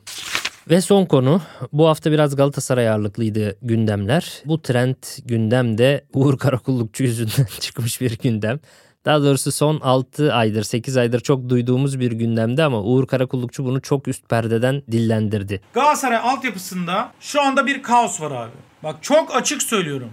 [0.71, 1.41] Ve son konu
[1.73, 4.43] bu hafta biraz Galatasaray ağırlıklıydı gündemler.
[4.45, 8.61] Bu trend gündemde Uğur Karakullukçu yüzünden çıkmış bir gündem.
[9.05, 13.81] Daha doğrusu son 6 aydır 8 aydır çok duyduğumuz bir gündemde ama Uğur Karakullukçu bunu
[13.83, 15.61] çok üst perdeden dillendirdi.
[15.75, 18.53] Galatasaray altyapısında şu anda bir kaos var abi.
[18.83, 20.11] Bak çok açık söylüyorum.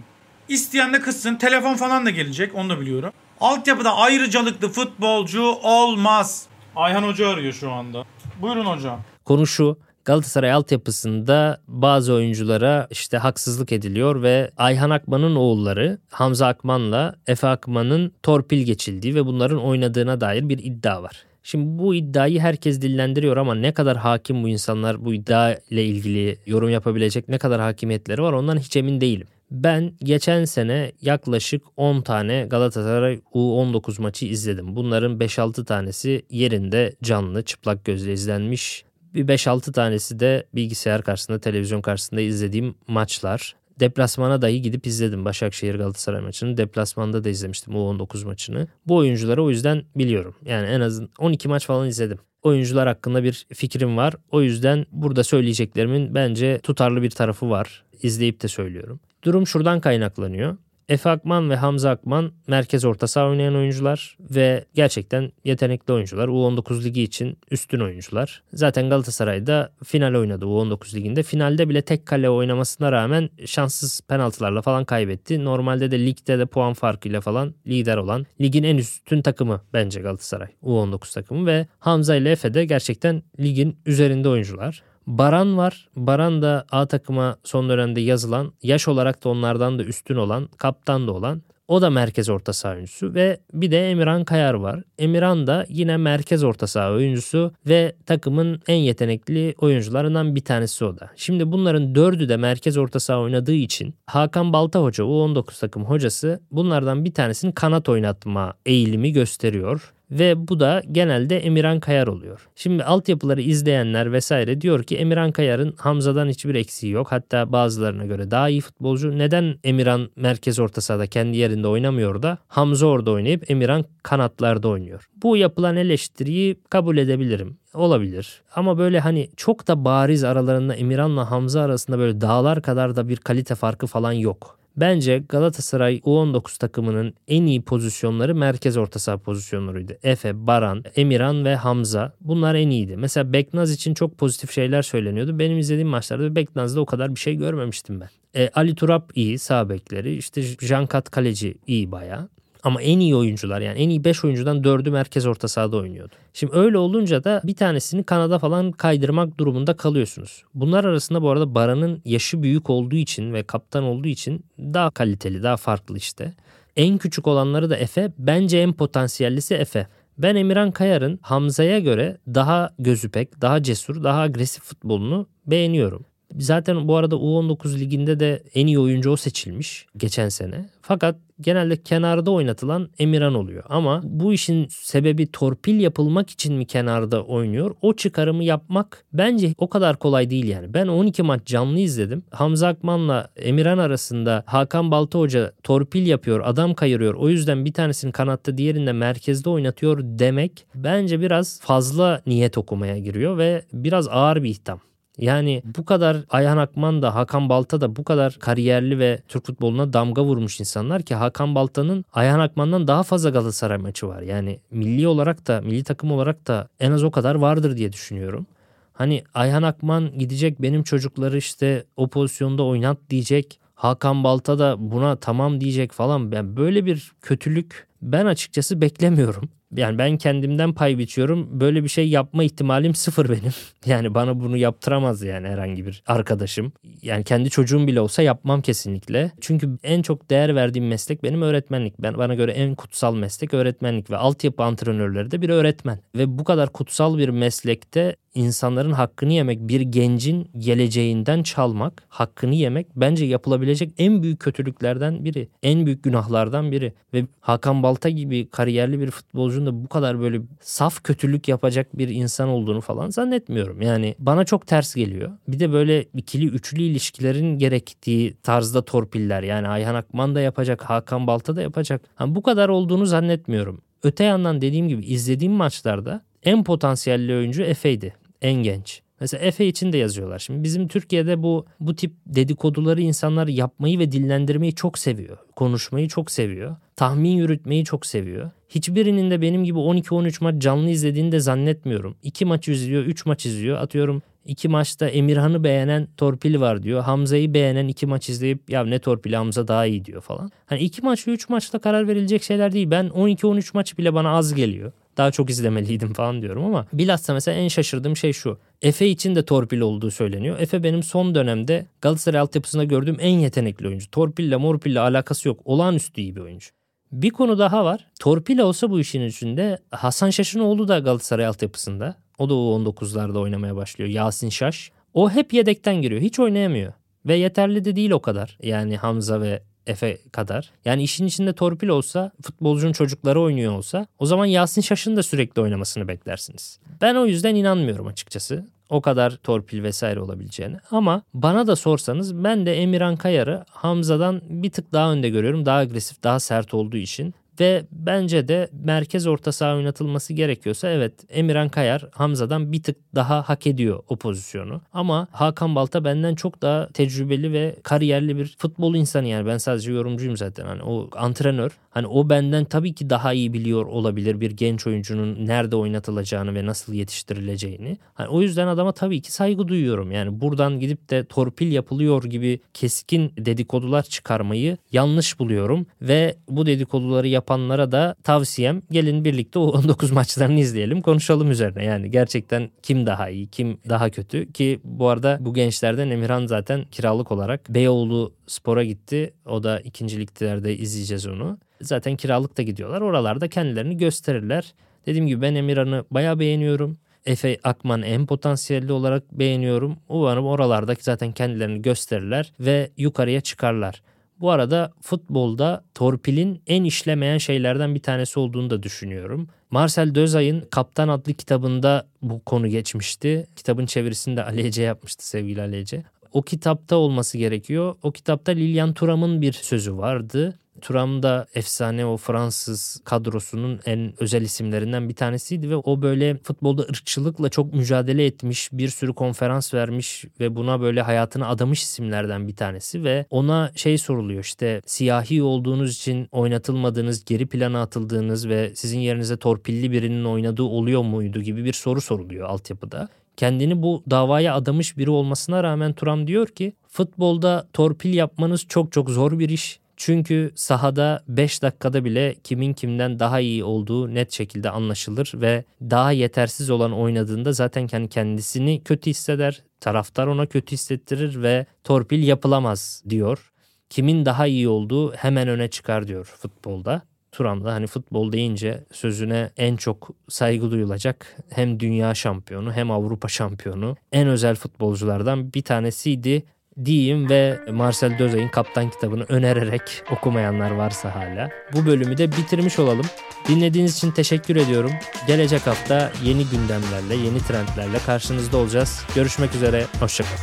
[0.50, 1.36] İsteyen de kızsın.
[1.36, 3.12] Telefon falan da gelecek onu da biliyorum.
[3.42, 6.46] Altyapıda ayrıcalıklı futbolcu olmaz.
[6.76, 8.04] Ayhan Hoca arıyor şu anda.
[8.42, 9.02] Buyurun hocam.
[9.26, 17.16] Konu şu Galatasaray altyapısında bazı oyunculara işte haksızlık ediliyor ve Ayhan Akman'ın oğulları Hamza Akman'la
[17.28, 21.24] Efe Akman'ın torpil geçildiği ve bunların oynadığına dair bir iddia var.
[21.44, 26.38] Şimdi bu iddiayı herkes dillendiriyor ama ne kadar hakim bu insanlar bu iddia ile ilgili
[26.46, 29.28] yorum yapabilecek ne kadar hakimiyetleri var ondan hiç emin değilim.
[29.52, 34.76] Ben geçen sene yaklaşık 10 tane Galatasaray U19 maçı izledim.
[34.76, 38.85] Bunların 5-6 tanesi yerinde canlı çıplak gözle izlenmiş
[39.16, 43.56] bir 5-6 tanesi de bilgisayar karşısında, televizyon karşısında izlediğim maçlar.
[43.80, 46.58] Deplasmana dahi gidip izledim Başakşehir Galatasaray maçını.
[46.58, 48.68] Deplasmanda da izlemiştim U19 maçını.
[48.88, 50.36] Bu oyuncuları o yüzden biliyorum.
[50.46, 52.20] Yani en azından 12 maç falan izledim.
[52.44, 54.14] Oyuncular hakkında bir fikrim var.
[54.32, 57.84] O yüzden burada söyleyeceklerimin bence tutarlı bir tarafı var.
[58.02, 59.00] İzleyip de söylüyorum.
[59.24, 60.58] Durum şuradan kaynaklanıyor.
[60.90, 66.28] Efe Akman ve Hamza Akman merkez orta saha oynayan oyuncular ve gerçekten yetenekli oyuncular.
[66.28, 68.44] U19 ligi için üstün oyuncular.
[68.54, 71.24] Zaten Galatasaray'da final oynadı U19 liginde.
[71.24, 75.46] Finalde bile tek kale oynamasına rağmen şanssız penaltılarla falan kaybetti.
[75.46, 80.48] Normalde de ligde de puan farkıyla falan lider olan ligin en üstün takımı bence Galatasaray.
[80.64, 84.84] U19 takımı ve Hamza ile Efe de gerçekten ligin üzerinde oyuncular.
[85.08, 85.88] Baran var.
[85.96, 91.08] Baran da A takıma son dönemde yazılan, yaş olarak da onlardan da üstün olan, kaptan
[91.08, 94.84] da olan o da merkez orta saha oyuncusu ve bir de Emirhan Kayar var.
[95.00, 101.00] Emirhan da yine merkez orta saha oyuncusu ve takımın en yetenekli oyuncularından bir tanesi o
[101.00, 101.10] da.
[101.16, 106.40] Şimdi bunların dördü de merkez orta saha oynadığı için Hakan Balta Hoca U19 takım hocası
[106.52, 112.48] bunlardan bir tanesini kanat oynatma eğilimi gösteriyor ve bu da genelde Emirhan Kayar oluyor.
[112.56, 117.08] Şimdi altyapıları izleyenler vesaire diyor ki Emirhan Kayar'ın Hamza'dan hiçbir eksiği yok.
[117.12, 119.18] Hatta bazılarına göre daha iyi futbolcu.
[119.18, 125.10] Neden Emirhan merkez orta sahada kendi yerinde oynamıyor da Hamza orada oynayıp Emirhan kanatlarda oynuyor.
[125.24, 128.42] Bu yapılan eleştiriyi kabul edebilirim olabilir.
[128.56, 133.18] Ama böyle hani çok da bariz aralarında Emirhan'la Hamza arasında böyle dağlar kadar da bir
[133.18, 134.60] kalite farkı falan yok.
[134.78, 139.98] Bence Galatasaray U19 takımının en iyi pozisyonları merkez orta saha pozisyonlarıydı.
[140.04, 142.98] Efe, Baran, Emirhan ve Hamza bunlar en iyiydi.
[142.98, 145.40] Mesela Beknaz için çok pozitif şeyler söyleniyordu.
[145.40, 148.10] Benim izlediğim maçlarda Beknaz'da o kadar bir şey görmemiştim ben.
[148.36, 150.16] E, Ali Turap iyi sağ bekleri.
[150.16, 152.28] İşte Jankat Kaleci iyi baya.
[152.66, 156.16] Ama en iyi oyuncular yani en iyi 5 oyuncudan 4'ü merkez orta sahada oynuyordu.
[156.34, 160.44] Şimdi öyle olunca da bir tanesini kanada falan kaydırmak durumunda kalıyorsunuz.
[160.54, 165.44] Bunlar arasında bu arada Baran'ın yaşı büyük olduğu için ve kaptan olduğu için daha kaliteli,
[165.44, 166.34] daha farklı işte.
[166.76, 168.12] En küçük olanları da Efe.
[168.18, 169.88] Bence en potansiyellisi Efe.
[170.18, 176.06] Ben Emirhan Kayar'ın Hamza'ya göre daha gözüpek, daha cesur, daha agresif futbolunu beğeniyorum.
[176.40, 180.70] Zaten bu arada U19 liginde de en iyi oyuncu o seçilmiş geçen sene.
[180.82, 183.64] Fakat genelde kenarda oynatılan Emirhan oluyor.
[183.70, 187.76] Ama bu işin sebebi torpil yapılmak için mi kenarda oynuyor?
[187.82, 190.74] O çıkarımı yapmak bence o kadar kolay değil yani.
[190.74, 192.24] Ben 12 maç canlı izledim.
[192.32, 197.14] Hamza Akman'la Emirhan arasında Hakan Balta Hoca torpil yapıyor, adam kayırıyor.
[197.14, 203.38] O yüzden bir tanesini kanatta diğerinde merkezde oynatıyor demek bence biraz fazla niyet okumaya giriyor
[203.38, 204.80] ve biraz ağır bir itham.
[205.18, 209.94] Yani bu kadar Ayhan Akman da Hakan Balta da bu kadar kariyerli ve Türk futboluna
[209.94, 214.22] damga vurmuş insanlar ki Hakan Balta'nın Ayhan Akman'dan daha fazla Galatasaray maçı var.
[214.22, 218.48] Yani milli olarak da milli takım olarak da en az o kadar vardır diye düşünüyorum.
[218.94, 223.60] Hani Ayhan Akman gidecek benim çocukları işte o pozisyonda oynat diyecek.
[223.76, 226.32] Hakan Balta da buna tamam diyecek falan.
[226.32, 229.50] Ben böyle bir kötülük ben açıkçası beklemiyorum.
[229.78, 231.60] Yani ben kendimden pay biçiyorum.
[231.60, 233.52] Böyle bir şey yapma ihtimalim sıfır benim.
[233.86, 236.74] Yani bana bunu yaptıramaz yani herhangi bir arkadaşım.
[237.02, 239.32] Yani kendi çocuğum bile olsa yapmam kesinlikle.
[239.42, 241.94] Çünkü en çok değer verdiğim meslek benim öğretmenlik.
[242.00, 246.00] Ben bana göre en kutsal meslek öğretmenlik ve altyapı antrenörleri de bir öğretmen.
[246.16, 252.88] Ve bu kadar kutsal bir meslekte insanların hakkını yemek, bir gencin geleceğinden çalmak, hakkını yemek
[252.96, 255.50] bence yapılabilecek en büyük kötülüklerden biri.
[255.64, 256.94] En büyük günahlardan biri.
[257.14, 262.08] Ve Hakan Balta gibi kariyerli bir futbolcunun da bu kadar böyle saf kötülük yapacak bir
[262.08, 263.82] insan olduğunu falan zannetmiyorum.
[263.82, 265.32] Yani bana çok ters geliyor.
[265.48, 269.44] Bir de böyle ikili üçlü ilişkilerin gerektiği tarzda torpiller.
[269.44, 272.02] Yani Ayhan Akman da yapacak, Hakan Balta da yapacak.
[272.20, 273.82] Yani bu kadar olduğunu zannetmiyorum.
[274.04, 279.05] Öte yandan dediğim gibi izlediğim maçlarda en potansiyelli oyuncu Efe'ydi en genç.
[279.20, 280.40] Mesela Efe için de yazıyorlar.
[280.40, 285.38] Şimdi bizim Türkiye'de bu bu tip dedikoduları insanlar yapmayı ve dillendirmeyi çok seviyor.
[285.56, 286.76] Konuşmayı çok seviyor.
[286.96, 288.52] Tahmin yürütmeyi çok seviyor.
[288.70, 292.16] Hiçbirinin de benim gibi 12-13 maç canlı izlediğini de zannetmiyorum.
[292.24, 293.78] 2 maç izliyor, 3 maç izliyor.
[293.78, 297.04] Atıyorum iki maçta Emirhan'ı beğenen torpil var diyor.
[297.04, 300.52] Hamza'yı beğenen iki maç izleyip ya ne torpili Hamza daha iyi diyor falan.
[300.66, 302.92] Hani iki maç üç maçta karar verilecek şeyler değil.
[302.92, 307.58] Ben 12-13 maç bile bana az geliyor daha çok izlemeliydim falan diyorum ama bilhassa mesela
[307.58, 308.58] en şaşırdığım şey şu.
[308.82, 310.60] Efe için de torpil olduğu söyleniyor.
[310.60, 314.12] Efe benim son dönemde Galatasaray altyapısında gördüğüm en yetenekli oyuncu.
[314.12, 315.60] Torpille morpille alakası yok.
[315.66, 316.70] Olağanüstü iyi bir oyuncu.
[317.12, 318.08] Bir konu daha var.
[318.20, 322.16] Torpil olsa bu işin içinde Hasan Şaşınoğlu da Galatasaray altyapısında.
[322.38, 324.10] O da U19'larda oynamaya başlıyor.
[324.10, 324.92] Yasin Şaş.
[325.14, 326.22] O hep yedekten giriyor.
[326.22, 326.94] Hiç oynayamıyor.
[327.26, 328.58] Ve yeterli de değil o kadar.
[328.64, 330.72] Yani Hamza ve Efe kadar.
[330.86, 335.62] Yani işin içinde torpil olsa, futbolcunun çocukları oynuyor olsa o zaman Yasin Şaş'ın da sürekli
[335.62, 336.80] oynamasını beklersiniz.
[337.02, 338.66] Ben o yüzden inanmıyorum açıkçası.
[338.90, 340.78] O kadar torpil vesaire olabileceğini.
[340.92, 345.66] Ama bana da sorsanız ben de Emirhan Kayar'ı Hamza'dan bir tık daha önde görüyorum.
[345.66, 347.34] Daha agresif, daha sert olduğu için.
[347.60, 353.50] Ve bence de merkez orta saha oynatılması gerekiyorsa evet Emirhan Kayar Hamza'dan bir tık daha
[353.50, 354.82] hak ediyor o pozisyonu.
[354.94, 359.92] Ama Hakan Balta benden çok daha tecrübeli ve kariyerli bir futbol insanı yani ben sadece
[359.92, 361.72] yorumcuyum zaten hani o antrenör.
[361.96, 366.66] Hani o benden tabii ki daha iyi biliyor olabilir bir genç oyuncunun nerede oynatılacağını ve
[366.66, 367.98] nasıl yetiştirileceğini.
[368.14, 370.12] Hani o yüzden adama tabii ki saygı duyuyorum.
[370.12, 377.28] Yani buradan gidip de torpil yapılıyor gibi keskin dedikodular çıkarmayı yanlış buluyorum ve bu dedikoduları
[377.28, 381.86] yap yapanlara da tavsiyem gelin birlikte o 19 maçlarını izleyelim konuşalım üzerine.
[381.86, 386.86] Yani gerçekten kim daha iyi kim daha kötü ki bu arada bu gençlerden Emirhan zaten
[386.92, 389.34] kiralık olarak Beyoğlu Spor'a gitti.
[389.46, 391.58] O da ikinciliklerde izleyeceğiz onu.
[391.82, 393.02] Zaten kiralık da gidiyorlar.
[393.02, 394.74] Oralarda kendilerini gösterirler.
[395.06, 396.98] Dediğim gibi ben Emirhan'ı bayağı beğeniyorum.
[397.26, 399.98] Efe Akman en potansiyelli olarak beğeniyorum.
[400.10, 404.02] Umarım oralarda zaten kendilerini gösterirler ve yukarıya çıkarlar.
[404.40, 409.48] Bu arada futbolda torpilin en işlemeyen şeylerden bir tanesi olduğunu da düşünüyorum.
[409.72, 413.48] Marcel Dözay'ın Kaptan adlı kitabında bu konu geçmişti.
[413.56, 416.04] Kitabın çevirisini de Ali Ece yapmıştı sevgili Ali Ece.
[416.32, 417.96] O kitapta olması gerekiyor.
[418.04, 420.60] O kitapta Lilian Thuram'ın bir sözü vardı.
[420.82, 426.82] Turam da efsane o Fransız kadrosunun en özel isimlerinden bir tanesiydi ve o böyle futbolda
[426.82, 432.56] ırkçılıkla çok mücadele etmiş, bir sürü konferans vermiş ve buna böyle hayatını adamış isimlerden bir
[432.56, 439.00] tanesi ve ona şey soruluyor işte siyahi olduğunuz için oynatılmadığınız, geri plana atıldığınız ve sizin
[439.00, 444.98] yerinize torpilli birinin oynadığı oluyor muydu gibi bir soru soruluyor altyapıda kendini bu davaya adamış
[444.98, 449.80] biri olmasına rağmen Turam diyor ki futbolda torpil yapmanız çok çok zor bir iş.
[449.98, 456.12] Çünkü sahada 5 dakikada bile kimin kimden daha iyi olduğu net şekilde anlaşılır ve daha
[456.12, 459.64] yetersiz olan oynadığında zaten kendi kendisini kötü hisseder.
[459.80, 463.52] Taraftar ona kötü hissettirir ve torpil yapılamaz diyor.
[463.90, 467.02] Kimin daha iyi olduğu hemen öne çıkar diyor futbolda.
[467.32, 473.28] Turan da hani futbol deyince sözüne en çok saygı duyulacak hem dünya şampiyonu hem Avrupa
[473.28, 476.44] şampiyonu en özel futbolculardan bir tanesiydi
[476.86, 481.50] diyeyim ve Marcel Dözay'ın Kaptan kitabını önererek okumayanlar varsa hala.
[481.74, 483.06] Bu bölümü de bitirmiş olalım.
[483.48, 484.92] Dinlediğiniz için teşekkür ediyorum.
[485.28, 489.06] Gelecek hafta yeni gündemlerle, yeni trendlerle karşınızda olacağız.
[489.16, 490.40] Görüşmek üzere, hoşçakalın.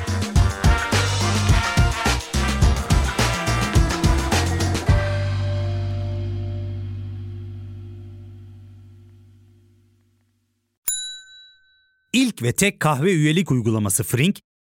[12.13, 14.41] İlk ve tek kahve üyelik uygulaması Frink,